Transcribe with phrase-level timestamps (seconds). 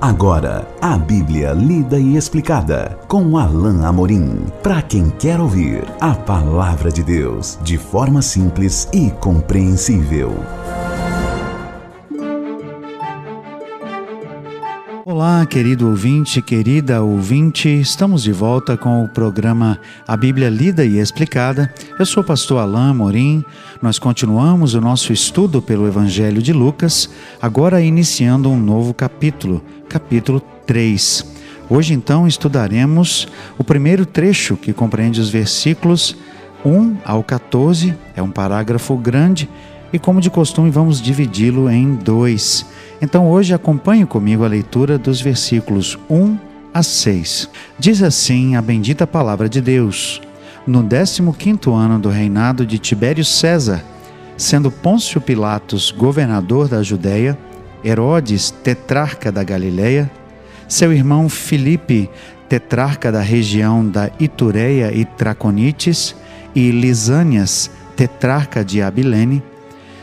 [0.00, 4.46] Agora, a Bíblia lida e explicada com Alain Amorim.
[4.62, 10.32] Para quem quer ouvir a palavra de Deus de forma simples e compreensível.
[15.20, 19.76] Olá, querido ouvinte, querida ouvinte, estamos de volta com o programa
[20.06, 21.74] A Bíblia Lida e Explicada.
[21.98, 23.44] Eu sou o pastor Alain Morim.
[23.82, 27.10] Nós continuamos o nosso estudo pelo Evangelho de Lucas,
[27.42, 31.26] agora iniciando um novo capítulo, capítulo 3.
[31.68, 33.26] Hoje, então, estudaremos
[33.58, 36.16] o primeiro trecho que compreende os versículos
[36.64, 39.48] 1 ao 14, é um parágrafo grande
[39.92, 42.66] e, como de costume, vamos dividi-lo em dois.
[43.00, 46.38] Então hoje acompanhe comigo a leitura dos versículos 1
[46.74, 47.48] a 6.
[47.78, 50.20] Diz assim a bendita palavra de Deus:
[50.66, 51.22] No 15
[51.70, 53.84] ano do reinado de Tibério César,
[54.36, 57.38] sendo Pôncio Pilatos governador da Judéia,
[57.84, 60.10] Herodes tetrarca da Galiléia,
[60.68, 62.10] seu irmão Filipe
[62.48, 66.16] tetrarca da região da Itureia e Traconites,
[66.54, 69.42] e Lisânias tetrarca de Abilene,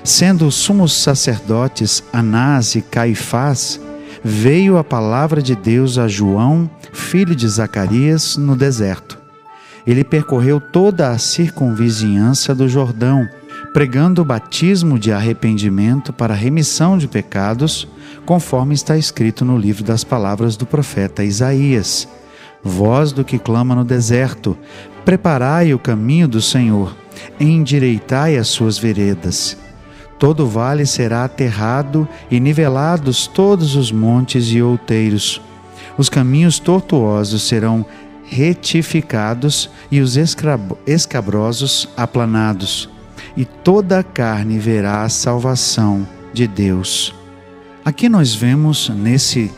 [0.05, 3.81] Sendo sumos sacerdotes Anás e Caifás,
[4.23, 9.17] veio a palavra de Deus a João, filho de Zacarias, no deserto.
[9.85, 13.27] Ele percorreu toda a circunvizinhança do Jordão,
[13.73, 17.87] pregando o batismo de arrependimento para remissão de pecados,
[18.27, 22.07] conforme está escrito no livro das palavras do profeta Isaías.
[22.63, 24.55] Voz do que clama no deserto:
[25.03, 26.95] Preparai o caminho do Senhor,
[27.39, 29.64] endireitai as suas veredas.
[30.17, 35.41] Todo vale será aterrado e nivelados todos os montes e outeiros.
[35.97, 37.85] Os caminhos tortuosos serão
[38.23, 40.17] retificados e os
[40.85, 42.89] escabrosos aplanados,
[43.37, 47.13] e toda a carne verá a salvação de Deus.
[47.83, 49.51] Aqui nós vemos nesse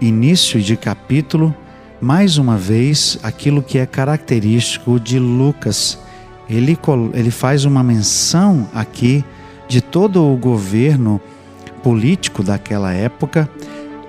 [0.00, 1.54] início de capítulo,
[2.00, 5.98] mais uma vez, aquilo que é característico de Lucas.
[6.48, 6.78] Ele,
[7.12, 9.24] ele faz uma menção aqui
[9.74, 11.20] de todo o governo
[11.82, 13.50] político daquela época,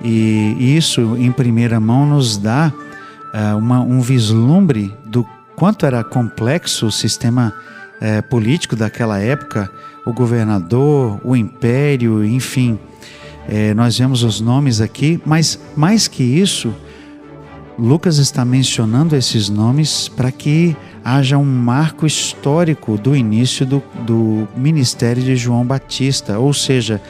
[0.00, 2.72] e isso em primeira mão nos dá
[3.34, 5.26] uh, uma, um vislumbre do
[5.56, 7.52] quanto era complexo o sistema
[7.96, 9.68] uh, político daquela época,
[10.06, 12.78] o governador, o império, enfim.
[13.48, 16.72] Uh, nós vemos os nomes aqui, mas mais que isso,
[17.76, 20.76] Lucas está mencionando esses nomes para que
[21.06, 27.00] haja um marco histórico do início do, do ministério de João Batista, ou seja,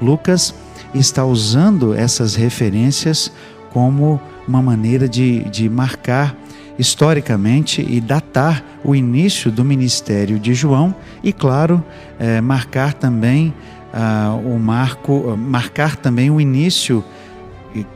[0.00, 0.54] Lucas
[0.94, 3.32] está usando essas referências
[3.72, 6.36] como uma maneira de, de marcar
[6.78, 10.94] historicamente e datar o início do ministério de João
[11.24, 11.82] e, claro,
[12.18, 13.54] é, marcar também
[13.94, 17.02] uh, o marco, marcar também o início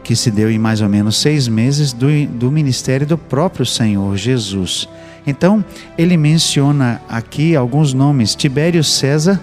[0.02, 4.16] que se deu em mais ou menos seis meses do, do ministério do próprio Senhor
[4.16, 4.88] Jesus.
[5.26, 5.64] Então,
[5.96, 8.34] ele menciona aqui alguns nomes.
[8.34, 9.40] Tibério César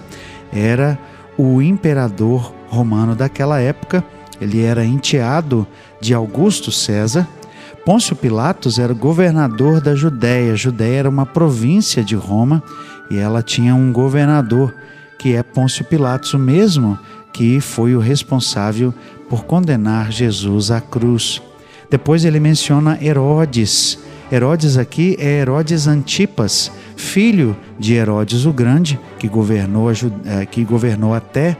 [0.52, 0.98] era
[1.36, 4.04] o imperador romano daquela época,
[4.40, 5.66] ele era enteado
[6.00, 7.26] de Augusto César.
[7.84, 10.54] Pôncio Pilatos era governador da Judéia.
[10.54, 12.62] Judéia era uma província de Roma
[13.10, 14.74] e ela tinha um governador
[15.18, 16.98] que é Pôncio Pilatos, o mesmo
[17.32, 18.94] que foi o responsável
[19.28, 21.42] por condenar Jesus à cruz.
[21.90, 23.98] Depois ele menciona Herodes.
[24.30, 31.14] Herodes aqui é Herodes Antipas, filho de Herodes o Grande, que governou, eh, que governou
[31.14, 31.56] até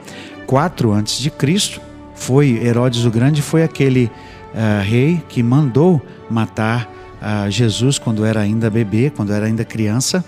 [0.46, 1.80] 4 antes de Cristo.
[2.14, 4.10] Foi Herodes o Grande foi aquele
[4.54, 6.92] uh, rei que mandou matar
[7.22, 10.22] uh, Jesus quando era ainda bebê, quando era ainda criança.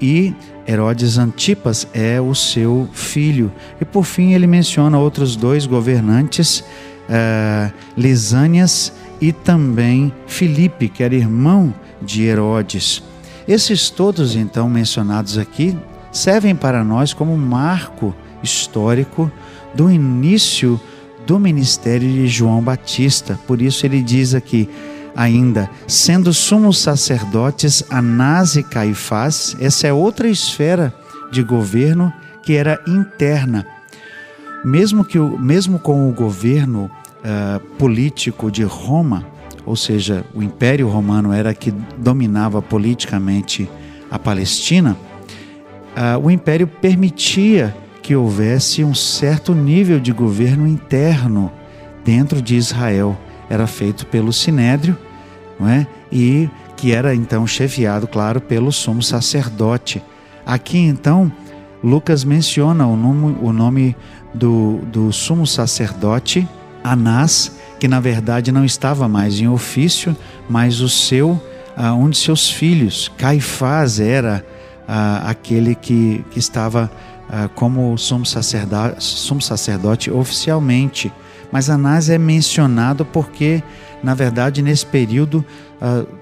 [0.00, 0.32] E
[0.68, 3.50] Herodes Antipas é o seu filho.
[3.80, 8.92] E por fim ele menciona outros dois governantes, uh, Lisânias
[9.24, 13.02] e também Filipe, que era irmão de Herodes.
[13.48, 15.74] Esses todos então mencionados aqui
[16.12, 19.32] servem para nós como marco histórico
[19.74, 20.78] do início
[21.26, 23.40] do ministério de João Batista.
[23.46, 24.68] Por isso ele diz aqui:
[25.16, 30.94] ainda, sendo sumos sacerdotes Anás e Caifás, essa é outra esfera
[31.32, 32.12] de governo
[32.42, 33.66] que era interna.
[34.62, 36.90] Mesmo, que o, mesmo com o governo
[37.24, 39.26] uh, político de Roma,
[39.64, 43.68] ou seja, o Império Romano era que dominava politicamente
[44.10, 44.96] a Palestina,
[45.96, 51.50] uh, o Império permitia que houvesse um certo nível de governo interno
[52.04, 53.16] dentro de Israel
[53.48, 54.96] era feito pelo Sinédrio,
[55.58, 55.86] não é?
[56.12, 60.02] E que era então chefiado, claro, pelo sumo sacerdote.
[60.44, 61.32] Aqui então
[61.82, 63.96] Lucas menciona o nome, o nome
[64.34, 66.46] do, do sumo sacerdote
[66.84, 67.50] Anás,
[67.80, 70.14] que na verdade não estava mais em ofício,
[70.50, 71.42] mas o seu,
[71.74, 74.44] ah, um de seus filhos, Caifás, era
[74.86, 76.92] ah, aquele que, que estava
[77.30, 81.10] ah, como sumo sacerdote, sumo sacerdote oficialmente.
[81.50, 83.62] Mas Anás é mencionado porque,
[84.02, 85.44] na verdade, nesse período,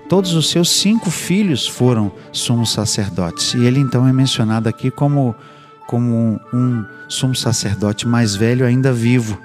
[0.07, 3.55] todos os seus cinco filhos foram sumos sacerdotes.
[3.55, 5.35] E ele então é mencionado aqui como,
[5.87, 9.39] como um, um sumo sacerdote mais velho, ainda vivo.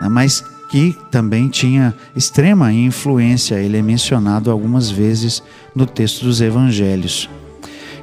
[0.00, 0.08] Né?
[0.08, 5.42] Mas que também tinha extrema influência, ele é mencionado algumas vezes
[5.74, 7.28] no texto dos evangelhos.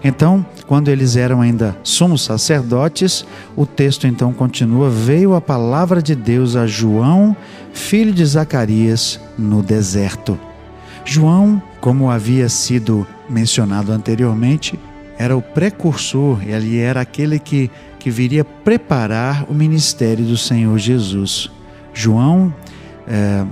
[0.04, 3.26] Então, quando eles eram ainda sumos sacerdotes,
[3.56, 7.36] o texto então continua: Veio a palavra de Deus a João,
[7.72, 10.40] filho de Zacarias, no deserto.
[11.06, 14.80] João, como havia sido mencionado anteriormente,
[15.18, 17.70] era o precursor, ele era aquele que,
[18.00, 21.52] que viria preparar o ministério do Senhor Jesus.
[21.94, 22.54] João
[23.08, 23.46] é,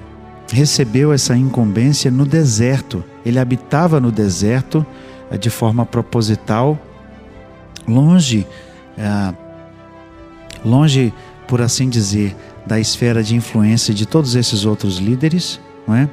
[0.52, 4.86] recebeu essa incumbência no deserto, ele habitava no deserto
[5.30, 6.80] é, de forma proposital,
[7.88, 8.48] longe,
[8.98, 9.34] é,
[10.64, 11.14] longe,
[11.48, 16.10] por assim dizer, da esfera de influência de todos esses outros líderes, não é?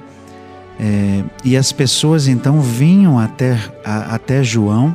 [0.78, 4.94] É, e as pessoas então vinham até, a, até João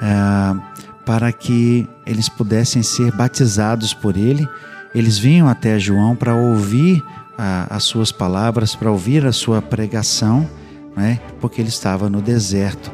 [0.00, 0.74] é,
[1.04, 4.48] para que eles pudessem ser batizados por ele.
[4.94, 7.02] Eles vinham até João para ouvir
[7.36, 10.48] a, as suas palavras, para ouvir a sua pregação,
[10.96, 11.18] né?
[11.40, 12.92] porque ele estava no deserto.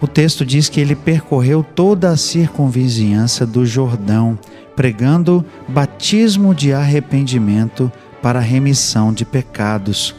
[0.00, 4.38] O texto diz que ele percorreu toda a circunvizinhança do Jordão,
[4.76, 7.90] pregando batismo de arrependimento
[8.20, 10.14] para remissão de pecados.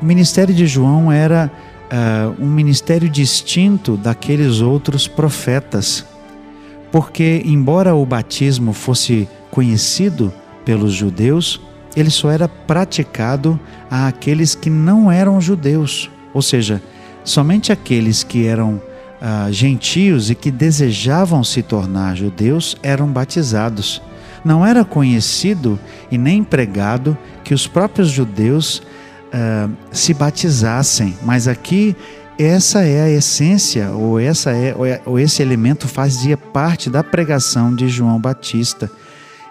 [0.00, 1.50] O ministério de João era
[1.92, 6.04] uh, um ministério distinto daqueles outros profetas,
[6.90, 10.32] porque, embora o batismo fosse conhecido
[10.64, 11.60] pelos judeus,
[11.94, 13.58] ele só era praticado
[13.90, 16.82] a aqueles que não eram judeus, ou seja,
[17.24, 18.80] somente aqueles que eram
[19.20, 24.02] uh, gentios e que desejavam se tornar judeus eram batizados.
[24.44, 25.78] Não era conhecido
[26.10, 31.94] e nem pregado que os próprios judeus uh, se batizassem, mas aqui
[32.38, 34.74] essa é a essência, ou, essa é,
[35.04, 38.90] ou esse elemento fazia parte da pregação de João Batista.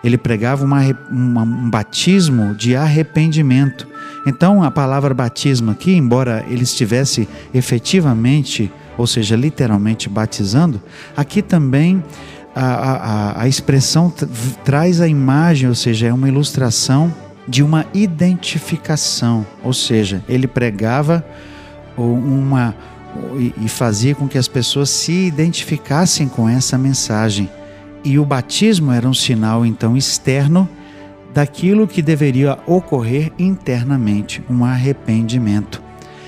[0.04, 3.88] Ele pregava uma, uma, um batismo de arrependimento.
[4.26, 10.82] Então, a palavra batismo aqui, embora ele estivesse efetivamente ou seja, literalmente batizando,
[11.16, 12.04] aqui também
[12.56, 14.14] a, a, a expressão
[14.64, 17.14] traz a imagem, ou seja, é uma ilustração
[17.48, 21.26] de uma identificação, ou seja, ele pregava
[21.98, 22.76] uma
[23.62, 27.50] e fazia com que as pessoas se identificassem com essa mensagem.
[28.04, 30.68] E o batismo era um sinal então externo
[31.34, 35.82] daquilo que deveria ocorrer internamente, um arrependimento.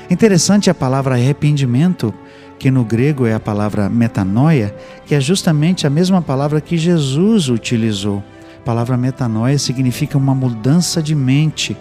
[0.10, 2.14] Interessante a palavra arrependimento
[2.60, 4.74] que no grego é a palavra metanoia,
[5.06, 8.24] que é justamente a mesma palavra que Jesus utilizou.
[8.62, 11.76] A palavra metanoia significa uma mudança de mente,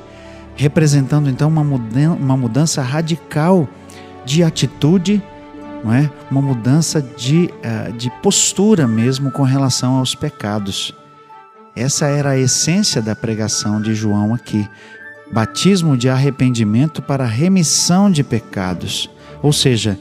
[0.56, 3.68] representando então uma mudança, radical
[4.24, 5.22] de atitude,
[5.82, 6.10] não é?
[6.30, 10.94] uma mudança de, uh, de postura mesmo com relação aos pecados.
[11.74, 14.68] Essa era a essência da pregação de João aqui.
[15.32, 19.08] Batismo de arrependimento para remissão de pecados.
[19.42, 19.98] Ou seja,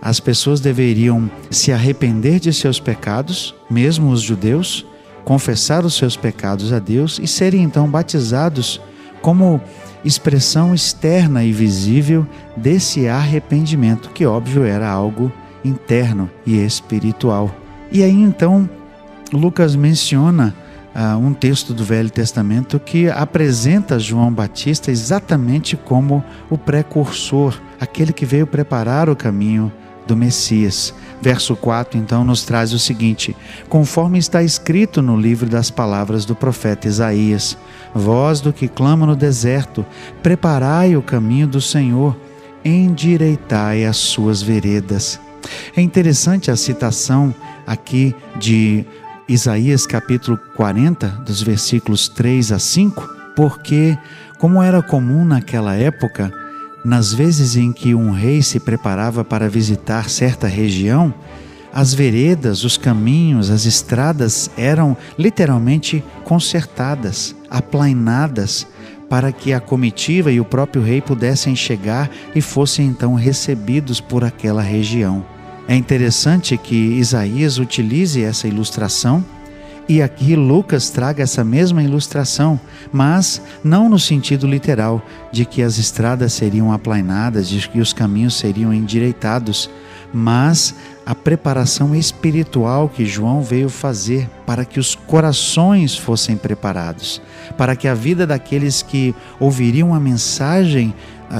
[0.00, 4.86] as pessoas deveriam se arrepender de seus pecados, mesmo os judeus,
[5.24, 8.80] confessar os seus pecados a Deus e serem então batizados
[9.20, 9.60] como
[10.04, 12.26] expressão externa e visível
[12.56, 15.32] desse arrependimento, que óbvio era algo
[15.64, 17.54] interno e espiritual.
[17.90, 18.68] E aí então
[19.32, 20.54] Lucas menciona
[20.94, 28.12] uh, um texto do Velho Testamento que apresenta João Batista exatamente como o precursor, aquele
[28.12, 29.72] que veio preparar o caminho
[30.08, 30.92] do Messias.
[31.20, 33.36] Verso 4 então nos traz o seguinte:
[33.68, 37.56] conforme está escrito no livro das palavras do profeta Isaías:
[37.94, 39.84] Voz do que clama no deserto,
[40.22, 42.16] preparai o caminho do Senhor,
[42.64, 45.20] endireitai as suas veredas.
[45.76, 47.34] É interessante a citação
[47.66, 48.84] aqui de
[49.28, 53.96] Isaías capítulo 40, dos versículos 3 a 5, porque,
[54.38, 56.32] como era comum naquela época,
[56.84, 61.12] nas vezes em que um rei se preparava para visitar certa região,
[61.72, 68.66] as veredas, os caminhos, as estradas eram literalmente consertadas, aplainadas,
[69.08, 74.24] para que a comitiva e o próprio rei pudessem chegar e fossem então recebidos por
[74.24, 75.24] aquela região.
[75.66, 79.24] É interessante que Isaías utilize essa ilustração
[79.88, 82.60] E aqui Lucas traga essa mesma ilustração,
[82.92, 85.02] mas não no sentido literal
[85.32, 89.70] de que as estradas seriam aplainadas, de que os caminhos seriam endireitados,
[90.12, 90.74] mas
[91.06, 97.22] a preparação espiritual que João veio fazer para que os corações fossem preparados,
[97.56, 100.94] para que a vida daqueles que ouviriam a mensagem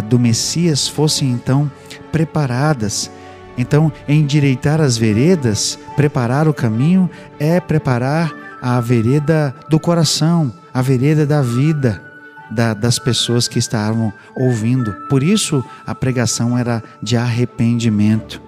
[0.08, 1.70] do Messias fossem então
[2.10, 3.10] preparadas.
[3.58, 7.10] Então, endireitar as veredas, preparar o caminho,
[7.40, 12.04] é preparar a vereda do coração, a vereda da vida.
[12.50, 14.94] Da, das pessoas que estavam ouvindo.
[15.10, 18.40] Por isso a pregação era de arrependimento.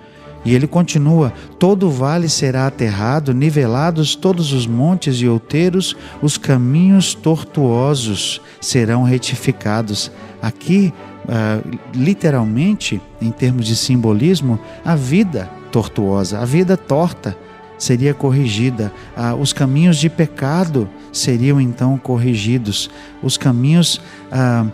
[0.45, 7.15] E ele continua: todo vale será aterrado, nivelados todos os montes e outeiros, os caminhos
[7.15, 10.11] tortuosos serão retificados.
[10.41, 17.37] Aqui, uh, literalmente, em termos de simbolismo, a vida tortuosa, a vida torta
[17.79, 22.91] seria corrigida, uh, os caminhos de pecado seriam então corrigidos,
[23.23, 24.01] os caminhos.
[24.33, 24.71] Uh,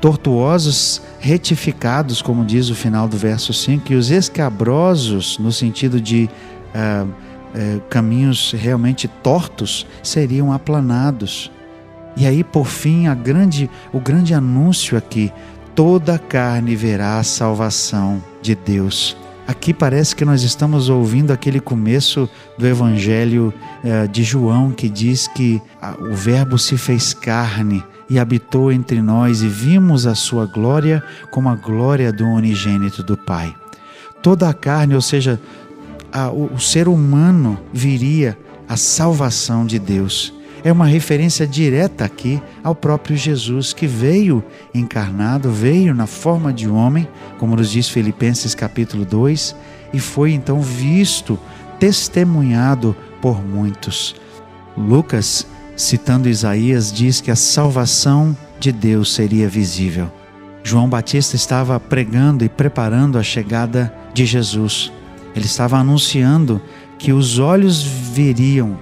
[0.00, 6.28] tortuosos retificados, como diz o final do verso 5, e os escabrosos, no sentido de
[6.74, 7.08] uh,
[7.88, 11.52] caminhos realmente tortos, seriam aplanados.
[12.16, 15.32] E aí, por fim, grande, o grande anúncio aqui:
[15.74, 19.16] toda carne verá a salvação de Deus.
[19.46, 25.26] Aqui parece que nós estamos ouvindo aquele começo do Evangelho eh, de João que diz
[25.26, 25.60] que
[25.98, 31.48] o Verbo se fez carne e habitou entre nós e vimos a sua glória como
[31.48, 33.54] a glória do unigênito do Pai.
[34.22, 35.40] Toda a carne, ou seja,
[36.12, 40.32] a, o ser humano viria a salvação de Deus.
[40.62, 46.68] É uma referência direta aqui ao próprio Jesus que veio encarnado, veio na forma de
[46.68, 49.56] homem, como nos diz Filipenses capítulo 2,
[49.92, 51.38] e foi então visto,
[51.78, 54.14] testemunhado por muitos.
[54.76, 55.46] Lucas
[55.80, 60.12] citando Isaías, diz que a salvação de Deus seria visível.
[60.62, 64.92] João Batista estava pregando e preparando a chegada de Jesus.
[65.34, 66.60] Ele estava anunciando
[66.98, 68.78] que os olhos veriam,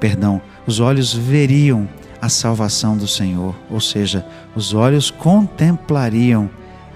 [0.00, 1.88] perdão, os olhos veriam
[2.20, 6.48] a salvação do Senhor, ou seja, os olhos contemplariam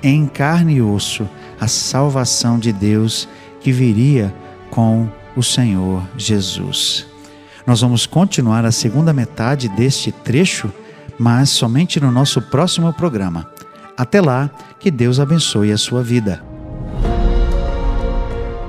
[0.03, 1.29] em carne e osso
[1.61, 3.29] a salvação de Deus
[3.61, 4.35] que viria
[4.71, 7.07] com o Senhor Jesus.
[7.67, 10.73] Nós vamos continuar a segunda metade deste trecho,
[11.19, 13.51] mas somente no nosso próximo programa.
[13.97, 16.48] Até lá, que Deus abençoe a sua vida.